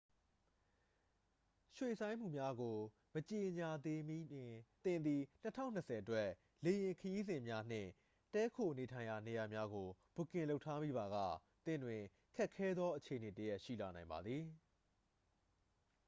[1.77, 2.77] ရွှေ့ဆိုင်းမှုများကို
[3.13, 4.51] မကြေညာသေးမီတွင်
[4.85, 5.21] သင်သည်
[5.59, 6.27] 2020 အတွက်
[6.65, 7.89] လေယာဉ်ခရီးစဉ်များနှင့်
[8.33, 11.17] တည်းခိုနေထိုင်ရာနေရာများကို ဘွတ်ကင်လုပ်ထားမိပါက
[11.65, 12.01] သင့်တွင်
[12.35, 14.43] ခက်ခဲသောအခြေအနေတစ်ရပ် ရှိလာနိုင်ပါသည်